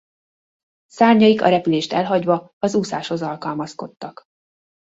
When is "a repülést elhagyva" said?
1.41-2.51